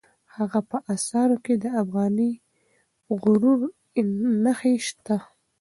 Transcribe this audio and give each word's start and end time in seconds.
د 0.03 0.03
هغه 0.35 0.59
په 0.69 0.77
آثارو 0.93 1.37
کې 1.45 1.53
د 1.63 1.65
افغاني 1.81 2.31
غرور 3.21 3.59
نښې 4.43 4.73
شته. 4.87 5.17